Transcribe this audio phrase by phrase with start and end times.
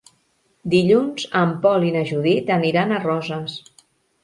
[0.73, 3.63] Dilluns en Pol i na Judit aniran a Roses.